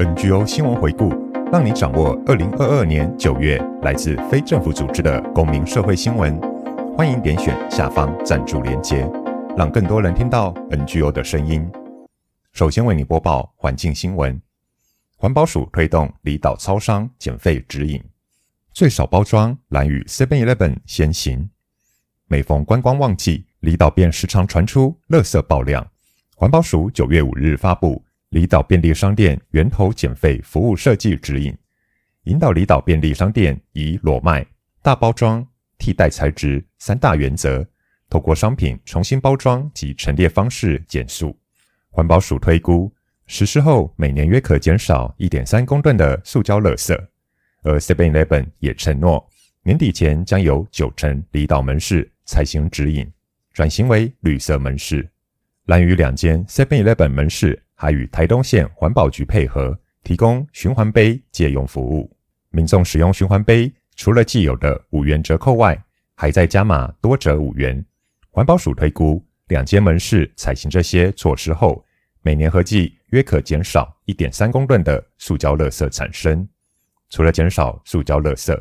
[0.00, 1.10] NGO 新闻回顾，
[1.52, 6.40] 让你掌握二零二二年九月来自非政府组织的公民社会新闻。
[6.96, 9.06] 欢迎点选下方赞助连结，
[9.58, 11.70] 让更多人听到 NGO 的声音。
[12.52, 14.40] 首先为你播报环境新闻：
[15.18, 18.02] 环保署推动离岛超商减费指引，
[18.72, 21.50] 最少包装兰屿 Seven Eleven 先行。
[22.26, 25.86] 每逢观光旺季，离岛便时常传出垃圾爆量。
[26.36, 28.02] 环保署九月五日发布。
[28.30, 31.52] 离岛便利商店源头减废服务设计指引，
[32.24, 34.46] 引导离岛便利商店以裸卖、
[34.82, 35.44] 大包装、
[35.78, 37.66] 替代材质三大原则，
[38.08, 41.36] 透过商品重新包装及陈列方式减塑。
[41.90, 42.92] 环保署推估，
[43.26, 46.96] 实施后每年约可减少一点三公吨的塑胶垃圾。
[47.62, 49.28] 而 Seven Eleven 也承诺，
[49.64, 53.10] 年底前将有九成离岛门市采行指引，
[53.52, 55.10] 转型为绿色门市。
[55.64, 57.60] 兰屿两间 Seven Eleven 门市。
[57.80, 62.14] 还与台东县环保局配合，提供循环杯借用服务。
[62.50, 65.82] 民众使用循环杯，除了既有的五元折扣外，
[66.14, 67.82] 还在加码多折五元。
[68.28, 71.82] 环保署推估，两间门市采行这些措施后，
[72.20, 76.46] 每年合计约可减少一点三公吨的塑胶垃圾产生。
[77.08, 78.54] 除了减少塑胶垃圾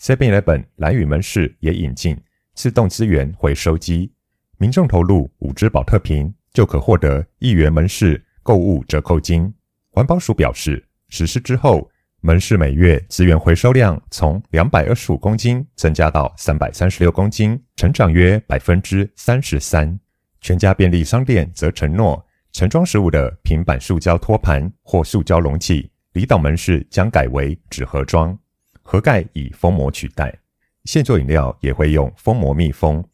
[0.00, 2.18] ，Seven Eleven 兰屿门市也引进
[2.54, 4.10] 自动资源回收机，
[4.56, 9.52] 民众投入五支宝特瓶，就可获得一元门市购物折扣金，
[9.90, 11.90] 环保署表示，实施之后，
[12.20, 19.98] 门市每月资源回收量从两百二十五公斤增加到三百三十六公斤，成长约百分之三十三。
[20.40, 28.36] 全家便利商店则承诺，盛装食物的平板塑胶托盘或塑胶容器，离岛门市将改为纸盒装，
[28.82, 30.36] 盒盖以封膜取代。
[30.84, 33.04] 现做饮料也会用封膜密封，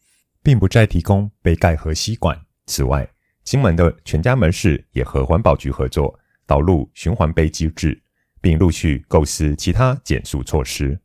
[0.41, 2.35] 并不再提供杯盖和吸管。
[2.65, 3.07] 此外，
[3.49, 7.99] 金门的全家门市也和环保局合作，导入循环杯机制，
[8.39, 10.95] 并陆续构思其他减塑措施。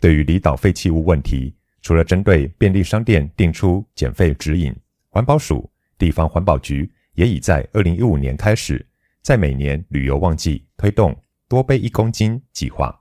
[0.00, 4.74] 对于离岛废弃物问题，除了针对便利商店定出减废指引，
[5.10, 8.84] 环保署、地方环保局也已在二零一五年开始，
[9.22, 12.92] 在每年旅游旺季推动多背一公斤计划，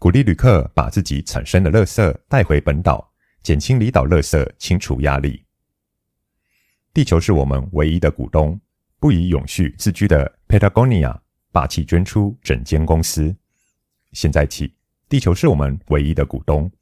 [0.00, 3.08] 鼓励旅客把自己产生的垃圾带回本岛，
[3.44, 5.45] 减轻离岛垃圾清除压力。
[6.96, 8.58] 地球是我们唯一的股东，
[8.98, 11.14] 不以永续自居的 Patagonia
[11.52, 13.36] 霸气捐出整间公司。
[14.12, 14.72] 现在起，
[15.06, 16.72] 地球是我们唯一的股东，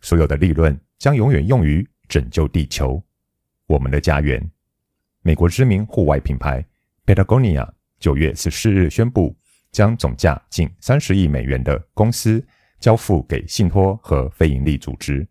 [0.00, 3.00] 所有的利润将永远用于拯救地球，
[3.68, 4.44] 我们的家园。
[5.22, 6.66] 美国知名户外品牌
[7.06, 7.70] Patagonia
[8.00, 9.36] 九月十四日宣布，
[9.70, 12.44] 将总价近三十亿美元的公司
[12.80, 15.24] 交付给信托和非营利组织。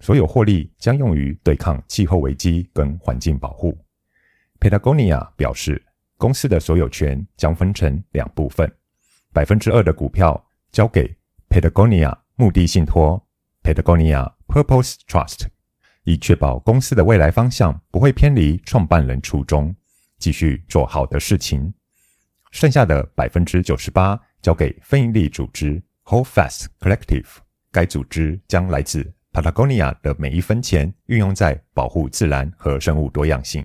[0.00, 3.76] 所有获利将用于对抗气候危机跟环境保护。
[4.60, 5.84] Patagonia 表示，
[6.16, 8.70] 公司的所有权将分成两部分，
[9.32, 11.16] 百分之二的股票交给
[11.48, 13.24] Patagonia 目的信托
[13.62, 15.46] Patagonia Purpose Trust，
[16.04, 19.74] 以确保公司的未来方向不会偏离创办人初衷，
[20.18, 21.72] 继续做好的事情。
[22.50, 27.26] 剩下的百分之九十八交给非营利组织 Holdfast Collective，
[27.70, 33.64] 该组织将来自 Patagonia 的每一分钱运用在保护自然和生物多样性，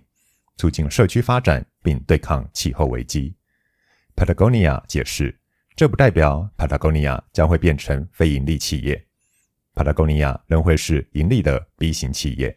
[0.57, 3.35] 促进社区发展，并对抗气候危机。
[4.15, 5.35] Patagonia 解释，
[5.75, 9.03] 这不代表 Patagonia 将会变成非盈利企业
[9.73, 12.55] ，Patagonia 仍会是盈利的 B 型企业。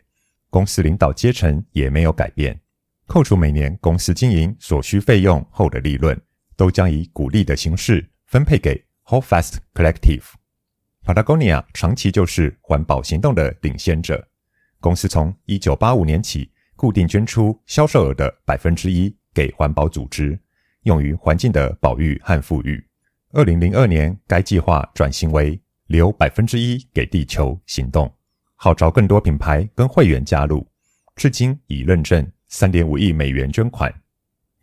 [0.50, 2.60] 公司领导阶层也没有改变，
[3.06, 6.20] 扣除每年公司经营所需费用后的利润，
[6.56, 10.24] 都将以股利的形式分配给 Whole Fast Collective。
[11.06, 14.26] Patagonia 长期就是环保行动的领先者。
[14.80, 20.36] 公司从一九八五年起，固定捐出销售额的百分之一给环保组织，
[20.82, 22.84] 用于环境的保育和复育。
[23.32, 28.12] 二零零二年，该计划转型为留百分之一给地球行动，
[28.56, 30.66] 号召更多品牌跟会员加入。
[31.14, 33.94] 至今已认证三点五亿美元捐款。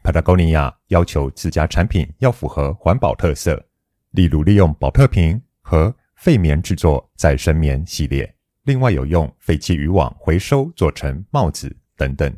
[0.03, 3.65] Patagonia 要求自家产品要符合环保特色，
[4.11, 8.33] 例如利用宝特瓶和废棉制作再生棉系列，
[8.63, 12.33] 另外有用废弃渔网回收做成帽子等等，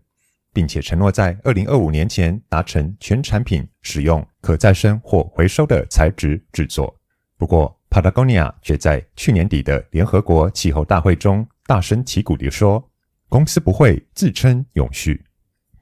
[0.51, 6.99] 并且承诺在二零二五年前达成全产品使用可再生或回收的材质制作。
[7.37, 12.83] 不过，Patagonia 却在去年底的联合国气候大会中大声旗鼓地说，
[13.29, 15.23] 公司不会自称永续。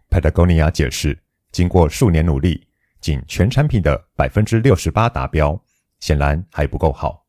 [0.09, 1.17] Patagonia 解释，
[1.53, 2.67] 经过数年努力，
[2.99, 5.57] 仅全产品的百分之六十八达标，
[6.01, 7.22] 显然还不够好。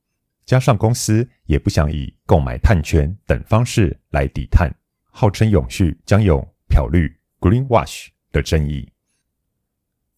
[0.46, 4.70] 加上公司也不想以购买碳权等方式来抵碳，
[5.04, 7.10] 号称永续将有漂绿
[7.40, 8.86] （greenwash） 的争议。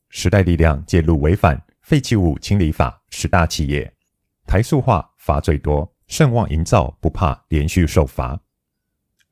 [0.08, 3.92] 时代力量介入违反废弃物清理法十大企业，
[4.46, 8.40] 台塑化罚最多，盛旺营造不怕连续受罚。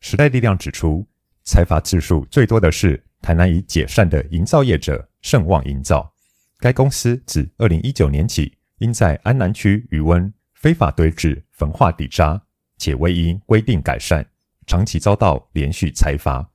[0.00, 1.06] 时代力量指出，
[1.42, 6.12] 裁罚次数最多的是台南已解散的营造业者盛旺营造，
[6.58, 10.32] 该公司自二零一九年起，因在安南区余温
[10.64, 12.40] 非法堆置焚化底渣，
[12.78, 14.24] 且未依规定改善，
[14.66, 16.50] 长期遭到连续裁罚，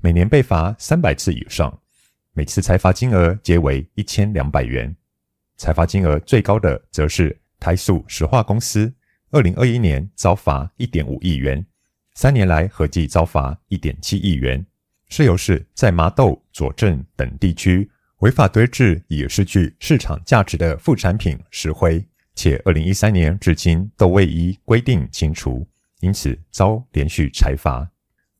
[0.00, 1.80] 每年被罚三百次以上，
[2.32, 4.92] 每次裁罚金额皆为一千两百元。
[5.56, 8.92] 裁罚金额最高的则是台塑石化公司，
[9.30, 11.64] 二零二一年遭罚一点五亿元，
[12.14, 14.66] 三年来合计遭罚一点七亿元。
[15.06, 17.88] 事由是在麻豆、左镇等地区
[18.18, 22.04] 违法堆置已失去市场价值的副产品石灰，
[22.36, 25.66] 且二零一三年至今都未依规定清除，
[25.98, 27.90] 因此遭连续裁罚。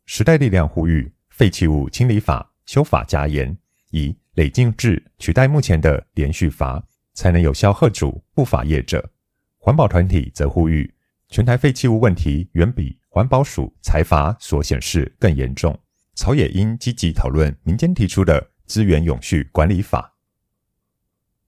[0.04, 3.58] 时代力量呼吁废弃物清理法修法加严，
[3.90, 6.80] 以累进制取代目前的连续罚。
[7.16, 9.10] 才能有效吓阻不法业者。
[9.56, 10.94] 环保团体则呼吁，
[11.30, 15.80] 全台废弃物问题远比环保署裁罚所显示更严重，
[16.14, 20.14] 朝野应积极讨论民间提出的资源永续管理法。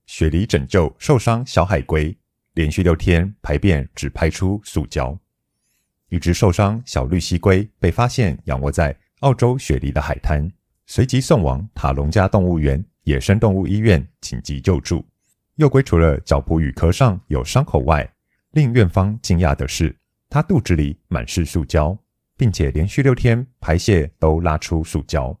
[0.07, 2.17] 雪梨拯救受伤小海龟，
[2.53, 5.17] 连续六天排便只排出塑胶。
[6.09, 10.51] 一只受伤小绿蜥龟被发现仰卧在澳洲雪梨的海滩，
[10.87, 15.05] 随即送往塔隆加动物园野生动物医院紧急救助。
[15.55, 18.11] 幼龟除了脚蹼与壳上有伤口外，
[18.51, 19.95] 令院方惊讶的是，
[20.29, 21.95] 它肚子里满是塑胶，
[22.35, 25.37] 并且连续六天排泄都拉出塑胶。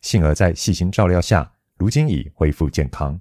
[0.00, 3.18] 幸而在细心照料下，如今已恢复健康。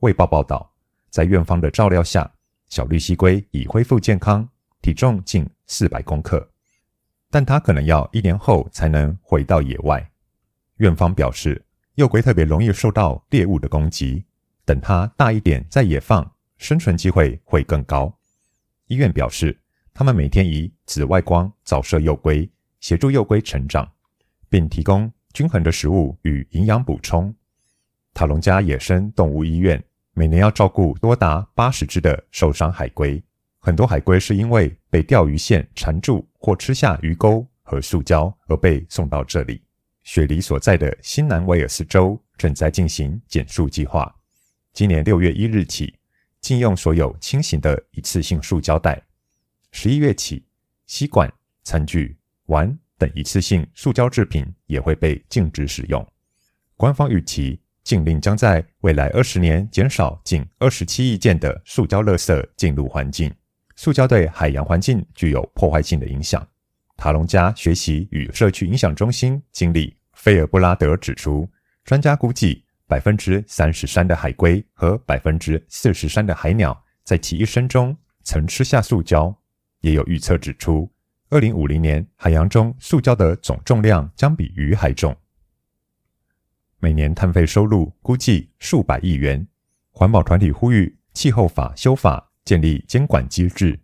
[0.00, 0.72] 卫报报道，
[1.10, 2.28] 在院方的照料下，
[2.68, 4.48] 小绿蠵龟已恢复健康，
[4.82, 6.50] 体重近四百公克，
[7.30, 10.10] 但它可能要一年后才能回到野外。
[10.76, 14.24] 院方表示，幼龟特别容易受到猎物的攻击。
[14.64, 18.14] 等它大一点再野放，生存机会会更高。
[18.86, 19.58] 医院表示，
[19.94, 22.48] 他们每天以紫外光照射幼龟，
[22.80, 23.90] 协助幼龟成长，
[24.50, 27.34] 并提供均衡的食物与营养补充。
[28.12, 29.82] 塔隆加野生动物医院
[30.18, 33.22] 每年要照顾多达八十只的受伤海龟，
[33.60, 39.62] 很多海龟是因为被钓鱼线缠住或吃下鱼钩和塑胶而被送到这里。
[40.02, 44.12] 雪梨所在的新南威尔斯州正在进行减塑计划。
[44.72, 45.94] 今年六月一日起，
[46.40, 49.00] 禁用所有轻型的一次性塑胶袋。
[49.70, 50.44] 十一月起，
[50.86, 51.32] 吸管、
[51.62, 56.04] 餐具、碗等一次性塑胶制品也会被禁止使用。
[56.76, 63.34] 官方预期，禁令将在未来二十年减少近二十七亿件的塑胶垃圾进入环境。
[63.76, 66.46] 塑胶对海洋环境具有破坏性的影响。
[66.98, 71.48] 塔隆加学习与社区影响中心经理菲尔布拉德指出，
[71.82, 72.62] 专家估计。
[72.86, 79.34] 百分之三十三的海龟和百分之四十三的海鸟在其一生中曾吃下塑胶。
[79.82, 80.90] 也有预测指出，
[81.28, 85.14] 二零五零年海洋中塑胶的总重量将比鱼还重。
[86.80, 89.46] 每年碳费收入估计数百亿元。
[89.90, 93.78] 环保团体呼吁气候法修法，建立监管机制。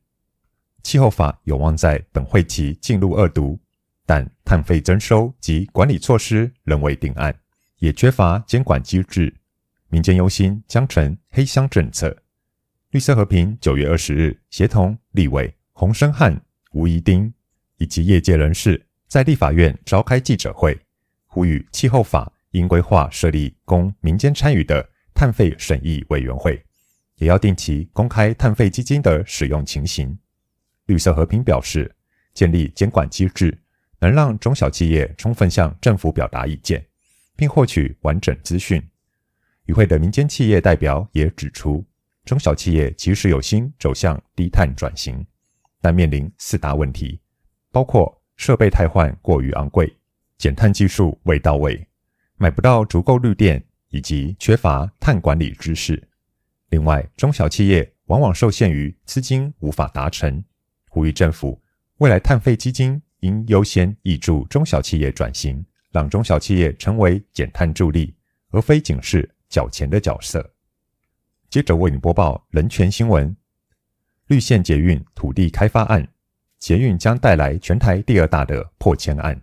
[0.83, 3.59] 气候法有望在本会期进入二读，
[4.07, 7.35] 但碳费征收及管理措施仍未定案。
[7.79, 9.35] 也缺乏监管机制，
[9.89, 12.17] 民间忧心将成黑箱政策。
[12.91, 16.41] 绿色和平九月二十日协同立委洪申翰、
[16.73, 17.35] 吴怡丁
[17.79, 20.79] 以及业界人士，在立法院召开记者会，
[21.27, 26.61] 呼吁气候法应规划设立供民间参与的碳费审议委员会，
[27.17, 30.19] 也要定期公开碳费基金的使用情形。
[30.87, 31.95] 绿色和平表示，
[32.33, 33.57] 建立监管机制，
[33.99, 36.85] 能让中小企业充分向政府表达意见。
[37.37, 38.83] 并获取完整资讯。
[39.65, 41.85] 与会的民间企业代表也指出，
[42.25, 45.25] 中小企业即使有心走向低碳转型，
[45.81, 47.21] 但面临四大问题，
[47.73, 49.93] 包括设备汰换过于昂贵、
[50.39, 51.87] 减碳技术未到位、
[52.37, 56.09] 买不到足够绿电，以及缺乏碳管理知识。
[56.71, 60.45] 另外，中小企业往往受限于资金无法达成，
[60.89, 61.63] 呼吁政府
[61.99, 65.65] 未来碳费基金应优先挹注中小企业转型。
[65.95, 68.13] 让中小企业成为减碳助力，
[68.51, 70.53] 而非仅是缴钱的角色。
[71.49, 73.37] 接着为你播报人权新闻：
[74.27, 76.09] 绿线捷运土地开发案，
[76.59, 79.41] 捷运将带来全台第二大的破千案。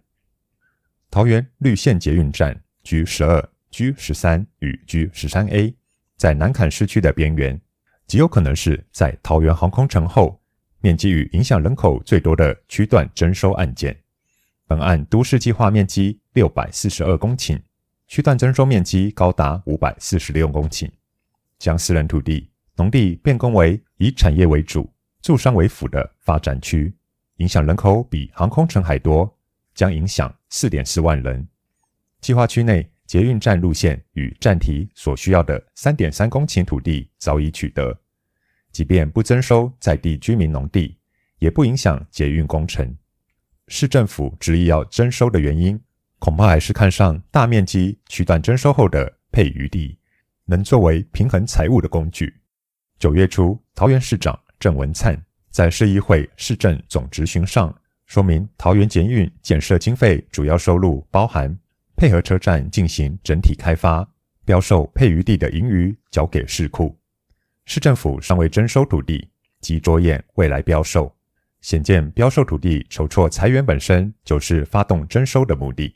[1.09, 5.75] 桃园绿线捷运站 G 十二、G 十三与 G 十三 A
[6.17, 7.59] 在南崁市区的边缘，
[8.07, 10.41] 极有可能是在桃园航空城后，
[10.79, 13.97] 面积与影响人口最多的区段征收案件。
[14.67, 17.59] 本案都市计划面积六百四十二公顷，
[18.07, 20.89] 区段征收面积高达五百四十六公顷。
[21.59, 26.91] 将私人土地、农地变更为以产业为主、住商为辅的发展区，
[27.37, 29.37] 影响人口比航空城还多，
[29.75, 31.47] 将影响四点四万人。
[32.21, 37.99] 计划区内捷运站路线与站体所需要的三点三公顷土地早已取得，
[38.71, 40.97] 即便不征收在地居民农地，
[41.39, 42.95] 也不影响捷运工程。
[43.67, 45.79] 市政府执意要征收的原因，
[46.19, 49.97] 恐怕还是看上大面积区段征收后的配余地，
[50.45, 52.31] 能作为平衡财务的工具。
[52.99, 57.75] 九月初，桃园市长郑文灿在市议会市政总执行上
[58.05, 61.57] 说明，桃园捷运建设经费主要收入包含
[62.01, 64.03] 配合车站进行整体开发，
[64.43, 66.97] 标售配余地的盈余交给市库。
[67.65, 69.29] 市政府尚未征收土地
[69.59, 71.15] 即着眼未来标售，
[71.61, 75.95] 显见标售土地筹措财源本身就是发动征收的目的，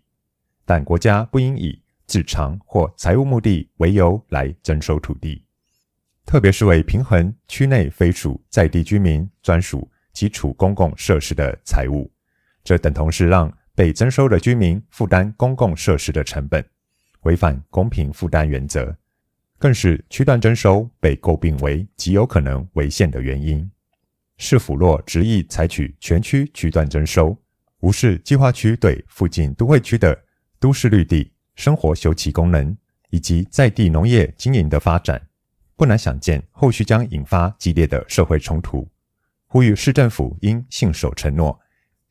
[0.64, 5.44] 但国家不应以自偿或财务目的为由来征收土地。
[6.24, 12.12] 特别是为平衡区内非属在地居民专属基础公共设施的财务，
[12.64, 16.66] 这等同是让被征收的居民负担公共设施的成本，
[17.24, 18.96] 违反公平负担原则，
[19.60, 23.70] 更是区段征收被诟病为极有可能违宪的原因。
[24.38, 27.38] 市府若执意采取全区区段征收，
[27.82, 30.18] 无视计划区对附近都会区的
[30.60, 32.76] 都市绿地、生活休憩功能
[33.10, 35.22] 以及在地农业经营的发展。
[35.76, 38.88] 不难想见，后续将引发激烈的社会冲突。
[39.48, 41.58] 呼吁市政府应信守承诺，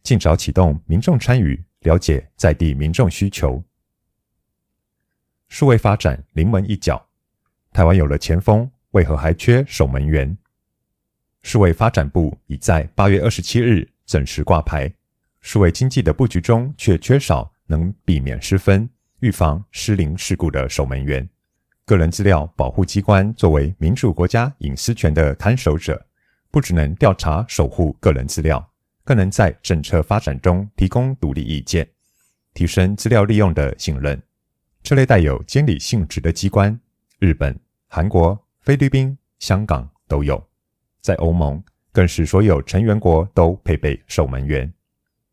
[0.05, 3.65] 尽早启动民众参与，了解在地民众需求。
[5.49, 7.03] 数位发展临门一脚，
[7.73, 10.37] 台湾有了前锋，为何还缺守门员？
[11.41, 14.93] 数位发展部已在八月二十七日正式挂牌，
[15.41, 18.87] 数位经济的布局中却缺少能避免失分、
[19.21, 21.27] 预防失灵事故的守门员。
[21.87, 26.07] 个人资料保护机关作为民主国家隐私权的看守者，
[26.51, 28.71] 不只能调查守护个人资料，
[29.05, 31.89] 更能在政策发展中提供独立意见，
[32.55, 34.21] 提升资料利用的信任。
[34.83, 36.79] 这类带有监理性质的机关，
[37.19, 37.59] 日本、
[37.89, 40.43] 韩国、菲律宾、香港都有，
[41.01, 44.73] 在欧盟更是所有成员国都配备守门员。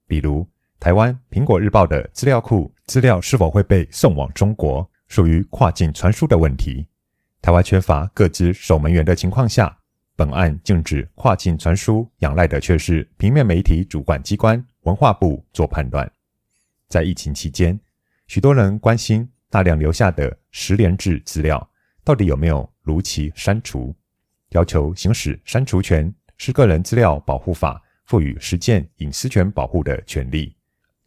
[0.08, 0.48] 比如
[0.80, 4.88] 台湾《苹果日报》的资料库资料是否会被送往中国？
[5.08, 6.88] 属于跨境传输的问题。
[7.42, 9.78] 台湾缺乏各自守门员的情况下，
[10.16, 16.12] 本案禁止跨境传输，仰赖的却是平面媒体主管机关文化部做判断。
[16.88, 17.80] 在疫情期间，
[18.28, 21.70] 许多人关心大量留下的十连制资料
[22.04, 23.96] 到底有没有如期删除，
[24.50, 30.56] 要求行使删除权是个人资料保护法赋予实践隐私权保护的权利。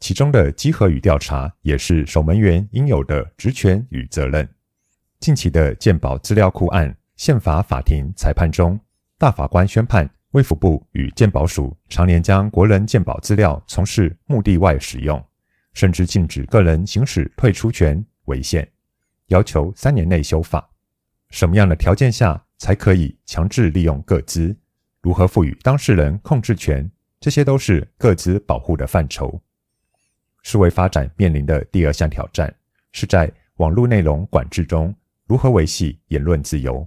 [0.01, 4.47] 其中的稽核与调查也是守门员应有的职权与责任。
[5.21, 8.79] 近期的健保资料库案宪法法庭裁判中，
[9.25, 15.19] 大法官宣判卫福部与鉴宝署常年将国人鉴宝资料从事目的外使用，
[15.73, 18.71] 甚至禁止个人行使退出权违宪，
[19.29, 20.69] 要求三年内修法。
[21.31, 24.55] 什么样的条件下才可以强制利用个资？
[25.01, 26.87] 如何赋予当事人控制权？
[27.19, 29.41] 这些都是个资保护的范畴。
[30.43, 32.55] 数位发展面临的第二项挑战，
[32.93, 34.95] 是在网络内容管制中
[35.27, 36.87] 如何维系言论自由。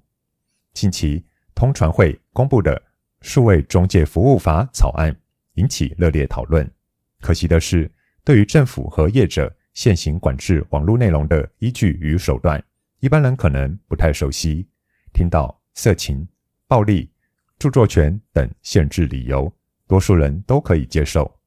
[0.73, 1.25] 近期，
[1.55, 2.75] 通传会公布的
[3.21, 5.19] 《数位中介服务法》草案
[5.55, 6.71] 引起热烈讨论。
[7.19, 7.91] 可惜的是，
[8.23, 12.63] 对于政府和业者现行管制网络内容的依据与手段，
[12.99, 14.67] 一般人可能不太熟悉。
[15.13, 16.27] 听到色情、
[16.67, 17.09] 暴力、
[17.57, 19.51] 著作权等限制理由，
[19.87, 21.39] 多数人都可以接受。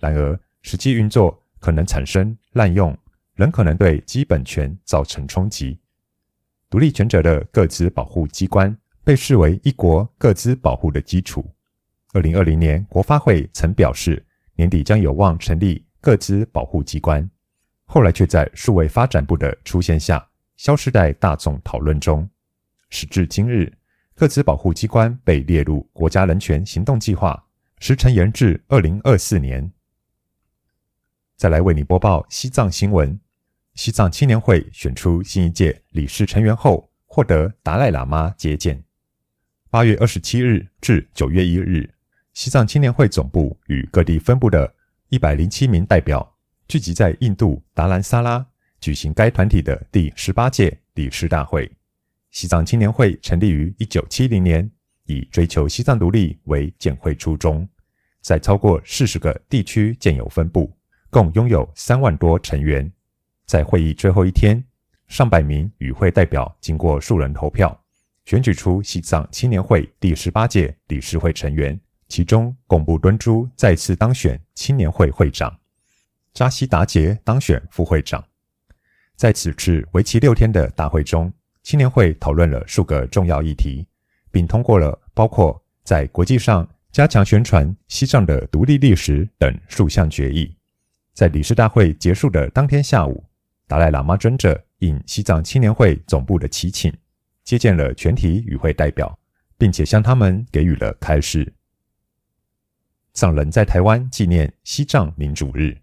[0.00, 2.98] 然而，实际运作，可能产生滥用，
[3.36, 5.78] 仍可能对基本权造成冲击。
[6.68, 11.44] 独立权责的各自保护机关被视为一国各资保护的基础。
[12.12, 17.28] 二零二零年，国发会曾表示年底将有望成立各资保护机关，
[17.84, 20.24] 后来却在数位发展部的出现下
[20.56, 22.28] 消失在大众讨论中。
[22.90, 23.72] 时至今日，
[24.14, 27.44] 各资保护机关被列入国家人权行动计划，
[27.78, 29.72] 时程延至二零二四年。
[31.36, 33.18] 再来为你播报西藏新闻：
[33.74, 38.84] 西藏青年会选出新一届理事成员后，获得达赖喇嘛接见。
[39.72, 41.88] 八月二十七日至九月一日，
[42.34, 44.70] 西藏青年会总部与各地分部的
[45.08, 46.36] 一百零七名代表
[46.68, 48.46] 聚集在印度达兰萨拉，
[48.80, 51.72] 举行该团体的第十八届理事大会。
[52.32, 54.70] 西藏青年会成立于一九七零年，
[55.06, 57.66] 以追求西藏独立为建会初衷，
[58.20, 60.70] 在超过四十个地区建有分部。
[61.08, 62.92] 共拥有三万多成员，
[63.46, 64.62] 在会议最后一天，
[65.08, 67.81] 上百名与会代表经过数人投票，
[68.24, 75.54] 选举出西藏青年会第十八届理事会成员，其中贡布敦珠再次当选青年会会长，
[76.32, 78.24] 扎西达杰当选副会长。
[79.16, 83.86] 在此次为期六天的大会中，青年会讨论了数个重要议题，
[84.30, 90.56] 并通过了包括在国际上加强宣传西藏的独立历史等数项决议。
[91.12, 93.22] 在理事大会结束的当天下午，
[93.66, 96.92] 达赖喇嘛尊者应西藏青年会总部的祈请，
[97.44, 99.18] 接见了全体与会代表，
[99.58, 101.52] 并且向他们给予了开示。
[103.12, 105.76] 藏人在台湾纪念西藏民主日，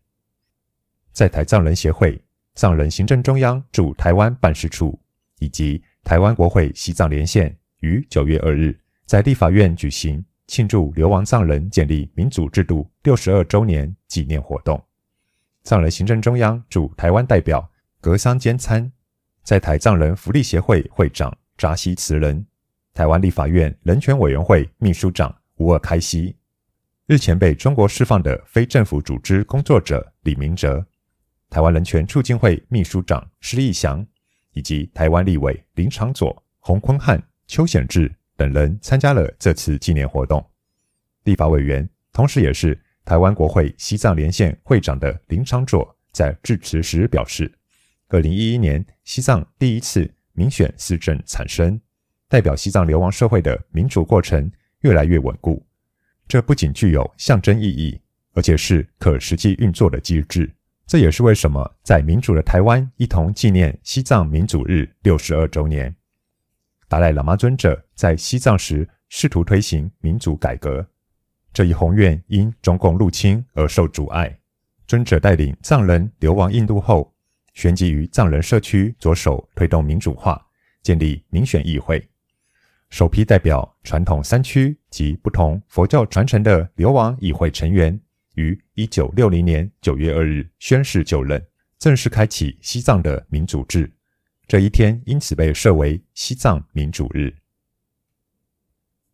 [1.11, 2.21] 在台藏人协会。
[2.55, 4.99] 藏人行政中央驻台湾办事处
[5.37, 14.83] 以及台湾国会西藏连线于九月二日在立法院举行庆祝流亡藏人建立民主制度六十二周年纪念活动。
[15.63, 18.91] 藏人行政中央驻台湾代表格桑坚参、
[19.41, 22.43] 在台藏人福利协会会长扎西慈仁、
[22.93, 26.33] 台湾立法院人权委员会秘书长乌尔开西、
[27.05, 30.83] 日前被中国释放的非政府组织工作者李明哲。
[31.49, 34.07] 台湾人权促进会秘书长施义祥，
[34.53, 40.41] 以及台湾立委林长佐、洪坤汉、邱显智等人参加了这次纪念活动。
[41.25, 47.51] 立法委员，同时也是台湾国会西藏连线会长的林长佐在致辞时表示
[48.07, 50.09] ：“二零一一年西藏第一次
[50.39, 51.77] 民选市政产生，
[52.29, 54.49] 代表西藏流亡社会的民主过程
[54.83, 55.61] 越来越稳固。
[56.29, 57.99] 这不仅具有象征意义，
[58.35, 60.49] 而且是可实际运作的机制。”
[60.87, 65.93] 这也是为什么在民主的台湾一同纪念西藏民主日六十二周年。
[66.87, 70.87] 达赖喇嘛尊者在西藏时试图推行民主改革，
[71.51, 74.39] 这一宏愿因中共入侵而受阻碍。
[74.87, 77.13] 尊者带领藏人流亡印度后，
[77.59, 80.41] 旋即于藏人社区着手推动民主化，
[80.81, 82.01] 建立民选议会，
[82.89, 87.99] 首批代表传统山区及不同佛教传承的流亡议会成员。
[88.35, 91.45] 于一九六零年九月二日宣誓就任，
[91.77, 93.91] 正式开启西藏的民主制。
[94.47, 97.35] 这一天因此被设为西藏民主日。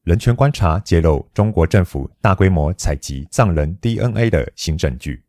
[0.03, 5.24] 人权观察揭露中国政府大规模采集藏人 DNA 的新证据。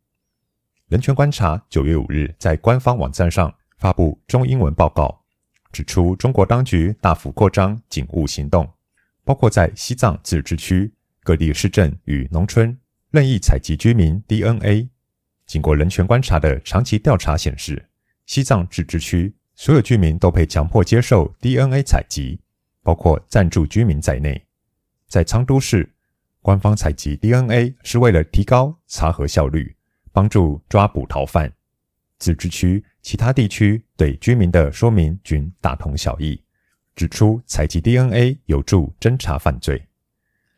[0.87, 5.21] 人权观察九月五日在官方网站上发布中英文报告，
[5.73, 8.65] 指出中国当局大幅扩张警务行动，
[9.25, 10.89] 包括在西藏自治区
[11.23, 12.77] 各地市镇与农村。
[13.11, 14.87] 任意采集居民 DNA。
[15.45, 17.89] 经过人权观察的长期调查显示，
[18.25, 22.39] 西藏自治区所有居民都被强迫接受 DNA 采集，
[22.81, 24.41] 包括暂住居民在内。
[25.09, 25.93] 在昌都市，
[26.41, 29.75] 官方采集 DNA 是为了提高查核效率，
[30.17, 31.53] 帮助抓捕逃犯。
[32.17, 36.41] 自治区其他地区对居民的说明均大同小异，
[36.95, 39.79] 指出采集 DNA 有助侦查犯罪。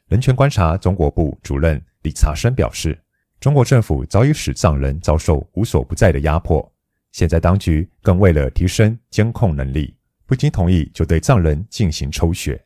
[0.07, 1.83] 人权观察中国部主任。
[2.03, 2.97] 李查生表示，
[3.41, 6.73] 中国政府早已使藏人遭受无所不在的压迫，
[7.11, 9.93] 现在当局更为了提升监控能力，
[10.25, 12.63] 不经同意就对藏人进行抽血。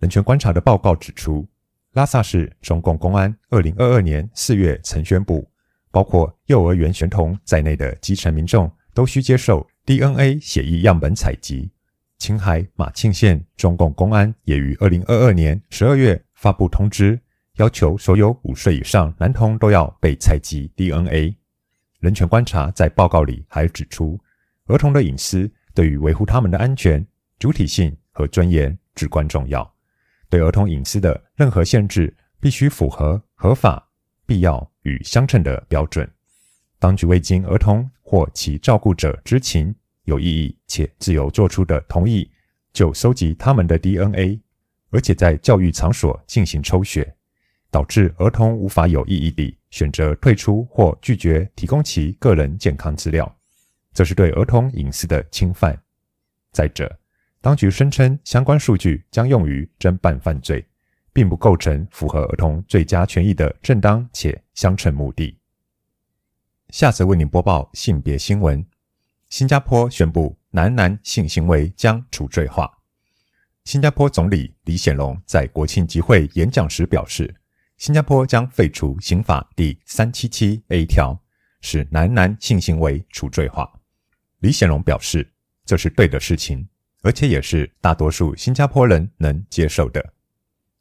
[0.00, 1.48] 人权观察的报告指出，
[1.92, 5.50] 拉萨市中共公安二零二二年四月曾宣布，
[5.90, 11.70] 包括幼儿园学童在内的基层民众都需接受 DNA 血液样本采集。
[12.18, 17.20] 青海马庆县中共公安也于二零二二年十二月发布通知。
[17.58, 21.36] 要求所有五岁以上男童都要被采集 DNA。
[21.98, 24.16] 人权观察在报告里还指出，
[24.66, 27.04] 儿童的隐私对于维护他们的安全、
[27.36, 29.68] 主体性和尊严至关重要。
[30.28, 33.87] 对儿童隐私的任何限制，必须符合合法、
[34.28, 36.08] 必要与相称的标准。
[36.78, 42.30] 当局未经儿童或其照顾者知情、有异议且自由做出的同意，
[42.72, 44.38] 就收集他们的 DNA，
[44.90, 47.14] 而且在教育场所进行抽血。
[47.70, 53.30] 导致儿童无法有意义地选择退出或拒绝提供其个人健康资料，
[53.92, 55.78] 这是对儿童隐私的侵犯。
[56.50, 56.98] 再者，
[57.42, 60.64] 当局声称相关数据将用于侦办犯罪，
[61.18, 65.36] 并不构成符合儿童最佳权益的正当且相称目的。
[66.68, 68.64] 下则为您播报性别新闻：
[69.28, 72.70] 新加坡宣布男男性行为将除罪化。
[73.64, 77.34] 新加坡总理李显龙在国庆集会演讲时表示。
[77.78, 81.20] 新加坡将废除刑法第三七七 A 条，
[81.60, 83.68] 使男男性行为除罪化。
[84.38, 85.28] 李显龙表示，
[85.64, 86.68] 这是对的事情，
[87.02, 90.14] 而且也是大多数新加坡人能接受的。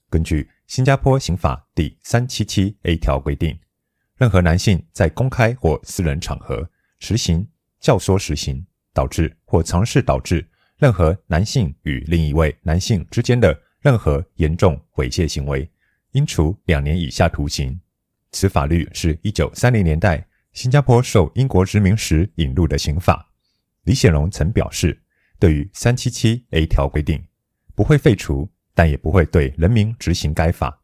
[0.09, 3.57] 根据新加坡刑法第三七七 A 条规定，
[4.15, 7.45] 任何男性在公开或私人场合实行、
[7.79, 15.69] 教唆实行、导致或尝试导致任何男性与另一位男性之间的任何严重猥亵行为，
[16.11, 17.79] 应处两年以下徒刑。
[18.31, 23.29] 此法律是一九三零年代新加坡受英国殖民时引入的刑法。
[23.83, 25.01] 李显龙曾表示，
[25.37, 27.23] 对于三七七 A 条规定，
[27.75, 30.79] 不会废除，但也不会对人民执行该法。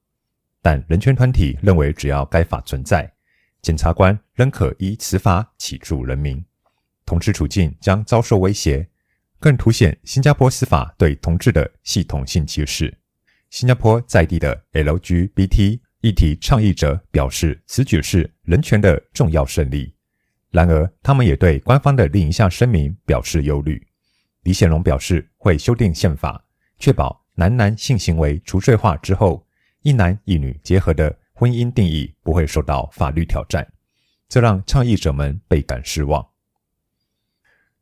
[0.64, 3.14] 但人权团体认为，只要该法存在，
[3.62, 6.44] 检察官仍可依此法起诉人民，
[7.06, 8.90] 同志处境将遭受威胁。
[9.40, 12.98] 更凸显新加坡司法对同志的系统性歧视。
[13.52, 19.94] 新加坡在地的 LGBT 议题倡议者表示，此举是人权的重要胜利。
[20.50, 23.86] 然而，他们也对官方的另一项声明表示忧虑。
[24.44, 26.44] 李显龙表示，会修订宪法，
[26.80, 29.46] 确保男男性行为除罪化之后，
[29.82, 33.68] 一男一女结合的婚姻定义不会受到法律挑战。
[34.30, 36.26] 这让倡议者们倍感失望。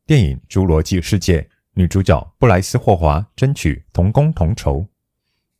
[0.06, 1.40] 电影《侏罗纪世界》。
[1.74, 4.86] 女主角布莱斯·霍华争取同工同酬。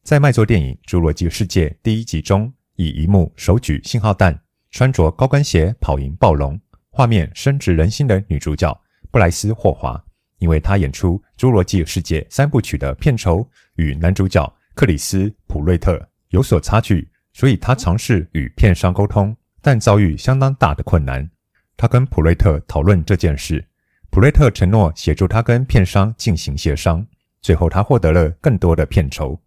[0.02, 4.38] 在卖座电影《侏罗纪世界》第一集中，以一幕手举信号弹、
[4.70, 8.78] 穿着高跟鞋跑赢暴龙，画面深植人心的女主角
[9.11, 10.05] 布莱斯·霍华，
[10.37, 21.28] 因为她演出《侏罗纪世界》三部曲的片酬与男主角克里斯·普瑞特有所差距，所以他尝试与片商沟通，但遭遇相当大的困难。
[21.76, 23.64] 他跟普瑞特讨论这件事。
[24.11, 27.06] 普瑞特承诺协助他跟片商进行协商，
[27.40, 29.40] 最后他获得了更多的片酬。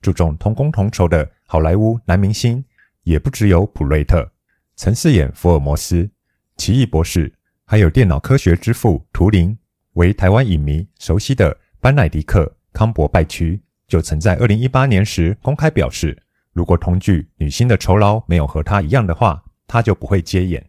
[0.00, 2.64] 注重同工同酬的好莱坞男明星
[3.02, 4.32] 也不只有普瑞特，
[4.76, 6.10] 曾饰演福尔摩斯、
[6.56, 7.32] 奇异博士，
[7.66, 9.56] 还有电脑科学之父图灵。
[9.92, 16.16] 为台湾影迷熟悉的班奈狄克·康伯拜区，就曾在二零一八年时公开表示，
[16.52, 20.64] 如果同剧女星的酬劳没有和他一样的话，他就不会接演。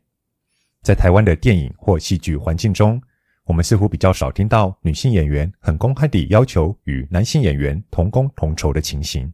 [0.81, 3.01] 在台湾的电影或戏剧环境中，
[3.45, 9.31] 我们似乎比较少听到女性演员很公开地要求与男性演员同工同酬的情形。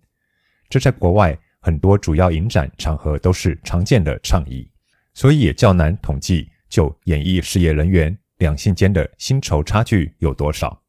[0.69, 4.69] 这在国外很多主要影展场合都是常见的倡议，
[5.13, 10.79] 所以也较难统计就演艺事业人员两性间的薪酬差距有多少。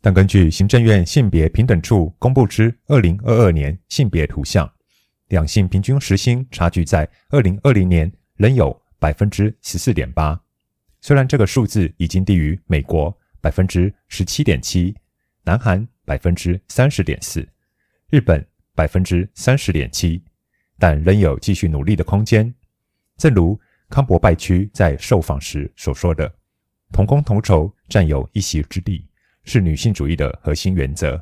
[0.00, 4.70] 但根据行政院性别平等处公布之二零二二年性别图像，
[5.28, 10.40] 两性平均时薪差距在二零二零年仍有百分之十四点八。
[11.00, 14.94] 虽然这个数字已经低于美国百分之十七点七、
[15.44, 17.46] 南韩百分之三十点四、
[18.10, 20.22] 日本百分之三十点七，
[20.78, 22.54] 但仍有继续努力的空间。
[23.16, 23.58] 正如
[23.88, 26.32] 康伯拜区在受访时所说的
[26.92, 29.07] ：“同工同酬占有一席之地，
[29.48, 31.20] 是女性主义的核心原则。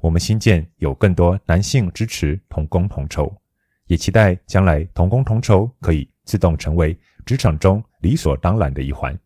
[0.00, 3.34] 我们新建有更多男性支持同工同酬，
[3.86, 6.94] 也期待将来同工同酬可以自动成为。”
[7.26, 9.18] 职场中理所当然的一环，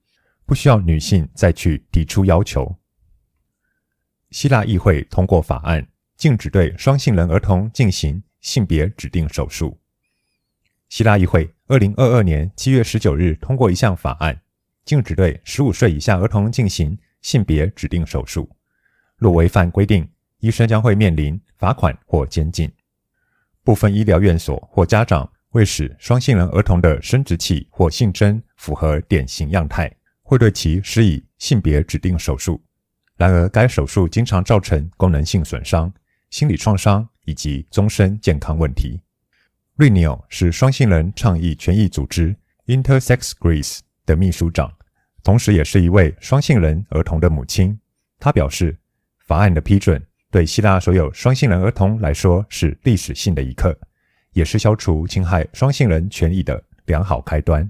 [0.46, 2.74] 不需要女性再去提出要求。
[4.30, 9.78] 希腊议会通过法案，禁止对双性人儿童进行性别指定手术。
[10.88, 14.40] 希腊议会二零二二年七月十九日通过一项法案，
[14.86, 18.48] 禁止对十五岁以下儿童进行性别指定手术。
[19.16, 22.70] 若违反规定，医生将会面临罚款或监禁。
[23.62, 25.30] 部分医疗院所或家长。
[25.52, 32.62] 为使双性人儿童的生殖器或性征符合典型样态，会对其施以性别指定手术。
[33.16, 35.92] 然而，该手术经常造成功能性损伤、
[36.30, 39.00] 心理创伤以及终身健康问题。
[39.74, 44.72] 瑞尼欧是双性人倡议权益组织 Intersex Greece 的秘书长，
[45.22, 47.78] 同时也是一位双性人儿童的母亲。
[48.18, 48.76] 她表示，
[49.18, 53.78] 法案的批准对希腊所有双性人儿童来说是历史性的一刻。
[54.32, 57.68] 也是消除侵害双性人权益的良好开端。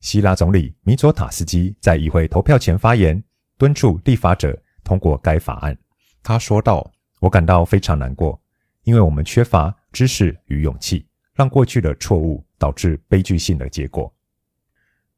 [0.00, 3.24] 希腊总理米佐塔斯基在议会投票前发言，
[3.56, 4.54] 敦促立法者
[4.84, 5.74] 通过该法案。
[6.22, 8.38] 他说道：“我感到非常难过，
[8.82, 14.12] 因为我们缺乏知识与勇气，让过去的错误导致悲剧性的结果。”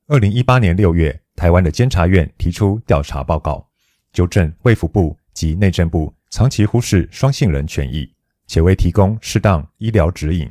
[0.07, 3.69] 二零一八年六月，台湾的监察院提出调查报告，
[4.13, 8.09] 纠正卫福部及内政部长期忽视双性人权益。
[8.47, 10.49] 且未提供适当医疗指引。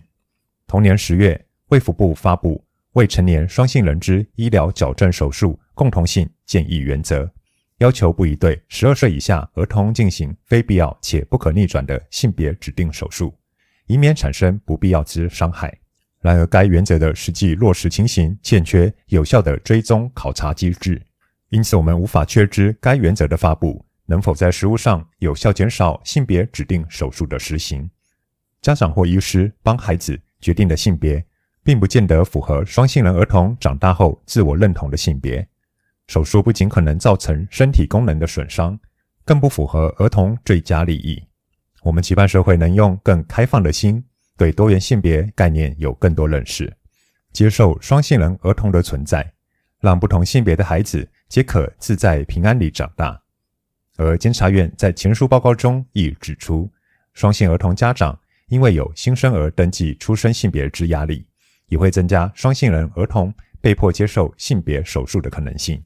[0.68, 2.58] 同年十月，卫福部发布
[2.92, 7.24] 《未成年双性人之医疗矫正手术共同性建议原则》，
[7.78, 13.34] 要求不宜对十二岁以下儿童进行非必要且不可逆转的性别指定手术，
[13.88, 15.74] 以免产生不必要之伤害。
[16.22, 21.02] 然而，该原则的实际落实情形欠缺有效的追踪考察机制，
[21.50, 23.84] 因此我们无法确知该原则的发布。
[24.06, 27.90] 能否在实务上有效减少性别指定手术的实行？
[28.62, 31.24] 家长或医师帮孩子决定的性别，
[31.64, 35.48] 并不见得符合双性人儿童长大后自我认同的性别。
[36.08, 38.78] 手术不仅可能造成身体功能的损伤，
[39.24, 41.24] 更不符合儿童最佳利益。
[41.82, 44.04] 我们期盼社会能用更开放的心，
[44.38, 46.72] 对多元性别概念有更多认识，
[47.32, 49.34] 接受双性人儿童的存在，
[49.80, 53.22] 让不同性别的孩子皆可自在平安里长大。
[53.98, 56.72] 而监察院在前述报告中亦指出，
[57.14, 61.26] 双性儿童家长因为有新生儿登记出生性别之压力，
[61.68, 65.84] 也会增加双性人儿童被迫接受性别手术的可能性。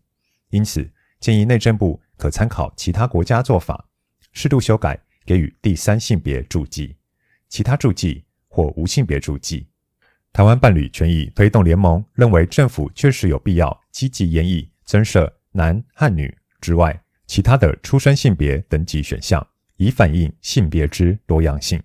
[0.49, 3.86] 因此，建议内政部可参考其他国家做法，
[4.31, 4.99] 适度修改。
[5.27, 6.95] 给予第三性别注记，
[7.49, 8.23] 其他注记
[8.55, 9.67] 或无性别注记。
[10.31, 21.83] 台湾伴侣权益推动联盟认为，政府确实有必要积极研议增设男和女之外其他的出生性别等级选项，以反映性别之多样性。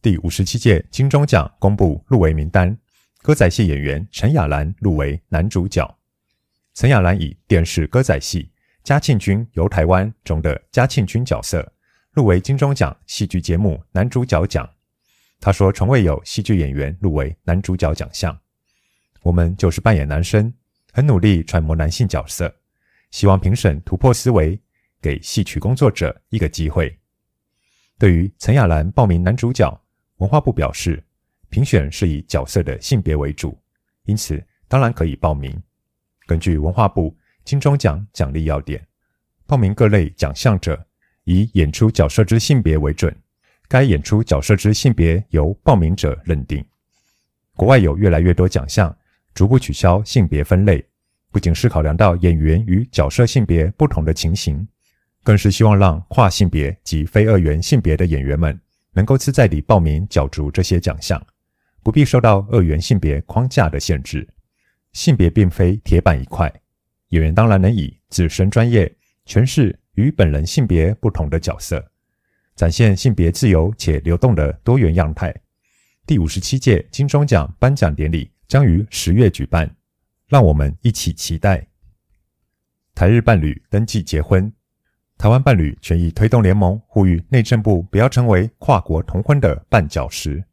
[0.00, 2.74] 第五十七届金钟奖公布入围名单，
[3.20, 5.98] 歌仔戏演员陈雅兰入围男主角。
[6.72, 8.44] 陈雅兰以电视歌仔戏
[8.82, 11.70] 《嘉庆君游台湾》中的嘉庆君角色。
[12.12, 14.68] 入围金钟奖戏剧节目男主角奖，
[15.40, 18.38] 他说：“从未有戏剧演员入围男主角奖项。
[19.22, 20.52] 我们就是扮演男生，
[20.92, 22.54] 很努力揣摩男性角色，
[23.10, 24.60] 希望评审突破思维，
[25.00, 26.94] 给戏曲工作者一个机会。”
[27.98, 29.80] 对于陈亚兰报名男主角，
[30.16, 31.02] 文化部表示，
[31.48, 33.58] 评选是以角色的性别为主，
[34.04, 35.62] 因此当然可以报名。
[36.26, 38.86] 根据文化部金钟奖奖励要点，
[39.46, 40.86] 报名各类奖项者，
[41.24, 43.14] 以演出角色之性别为准，
[43.70, 46.62] 该演出角色之性别由报名者认定。
[47.54, 48.94] 国外有越来越多奖项
[49.32, 50.84] 逐步取消性别分类，
[51.30, 54.66] 不仅是考量到演员与角色性别不同的情形，
[55.22, 58.60] 更是希望让跨性别及非二元性别的演员们
[58.92, 61.24] 能够自在地报名角逐这些奖项，
[61.84, 64.28] 不必受到二元性别框架的限制。
[64.92, 66.52] 性别并非铁板一块，
[67.10, 68.92] 演员当然能以自身专业
[69.26, 69.78] 诠释。
[69.94, 71.89] 与本人性别不同的角色，
[72.60, 75.34] 展现性别自由且流动的多元样态。
[76.06, 79.74] 第五十七届金钟奖颁奖典礼将于十月举办，
[80.28, 81.66] 让我们一起期待。
[82.94, 84.52] 台日伴侣登记结婚，
[85.16, 90.44] 台湾伴侣权益推动联盟呼吁内政部不要成为跨国同婚的绊脚石。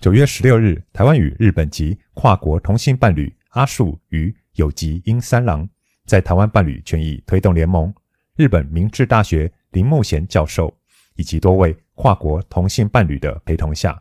[0.00, 5.68] 九月十六日，台湾与日本籍跨国同性伴侣阿树与有吉英三郎
[6.06, 7.94] 在台湾伴侣权益推动联盟。
[8.34, 10.76] 日本明治大学林木贤教授
[11.16, 14.00] 以及多位跨国同性伴侣的陪同下，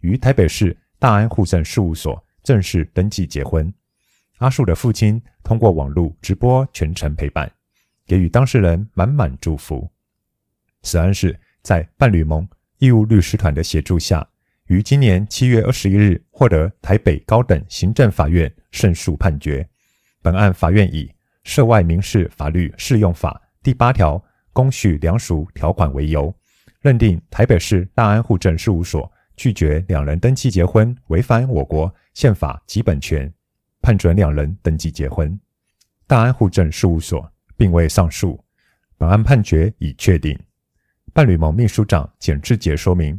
[0.00, 3.72] 于台北市大安户政事务所正式登记结婚。
[4.38, 7.50] 阿树的父亲通过网络直播全程陪伴，
[8.06, 9.88] 给予当事人满满祝福。
[10.82, 12.46] 此案是在伴侣盟
[12.78, 14.26] 义务律师团的协助下，
[14.66, 19.66] 于今年七月二十一日获得台北高等行政法院胜诉判决。
[20.20, 21.10] 本案法院以
[21.44, 23.40] 涉外民事法律适用法。
[23.62, 26.34] 第八条公序良俗条款为由，
[26.84, 33.32] 认定台北市大安户政事务所拒绝两人登记结婚，违反我国宪法及本权，
[33.80, 35.40] 判准两人登记结婚。
[36.06, 38.38] 大安户政事务所并未上诉，
[38.98, 40.38] 本案判决已确定。
[41.14, 43.18] 伴侣盟秘书长简志杰说明，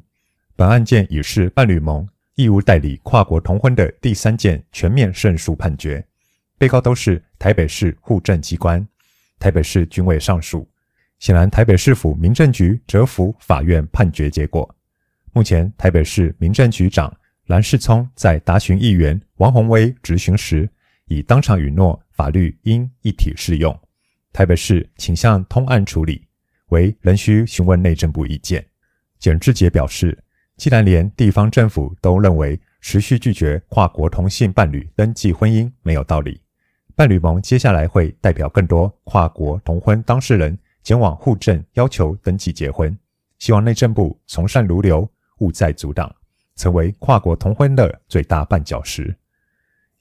[0.56, 6.06] 本案件已是伴侣盟义务代理跨国同婚的第三件全面胜诉判决，
[6.60, 8.88] 被告都是台北市户政机关。
[9.40, 10.70] 台北市均未上诉，
[11.20, 14.76] 显然台北市府民政局折服法院判决结果。
[15.34, 17.14] 目前，台北市民政局长
[17.48, 20.70] 蓝世聪在答询议员王鸿威质询时，
[21.08, 23.78] 已当场允诺法律应一体适用。
[24.32, 26.26] 台北市倾向通案处理，
[26.70, 28.66] 为仍需询问内政部意见。
[29.20, 30.18] 简志杰表示，
[30.58, 36.42] 既然连地方政府都认为持续拒绝跨国同性伴侣登记婚姻没有道理。
[36.96, 42.96] 伴侣盟接下来会代表更多跨国同婚当事人前往户政要求登记结婚，
[43.40, 46.16] 希望内政部从善如流，勿再阻挡，
[46.56, 49.14] 成为跨国同婚的最大绊脚石。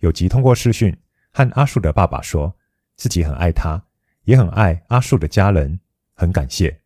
[0.01, 0.95] 有吉通过视讯
[1.33, 2.55] 和阿树的爸爸说，
[2.97, 3.83] 自己很爱他，
[4.25, 5.81] 也很爱阿树的家人，
[6.13, 6.79] 很感谢。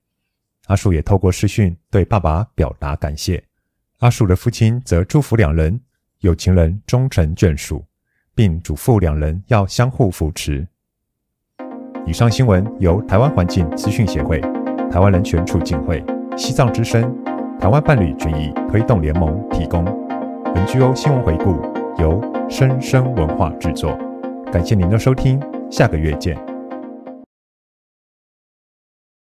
[0.68, 3.44] 阿树也透过视讯对爸爸表达感谢。
[3.98, 5.80] 阿树的父亲则祝福两人
[6.20, 7.84] 有情人终成眷属。
[8.38, 10.64] 并嘱咐两人要相互扶持。
[12.08, 14.40] 以上新闻由台湾环境资讯协会、
[14.90, 16.02] 台湾人权促进会、
[16.38, 17.14] 西藏之声、
[17.60, 19.84] 台湾伴侣权益推动联盟提供。
[20.54, 21.60] NGO 新闻回顾
[21.98, 22.18] 由
[22.48, 23.94] 生声文化制作，
[24.50, 25.38] 感谢您的收听，
[25.70, 26.34] 下个月见。